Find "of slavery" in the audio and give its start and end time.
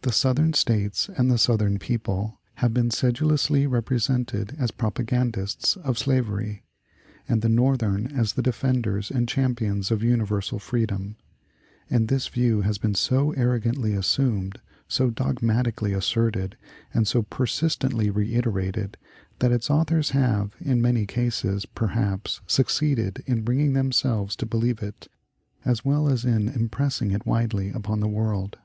5.76-6.64